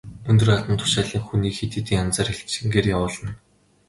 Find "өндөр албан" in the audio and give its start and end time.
0.29-0.77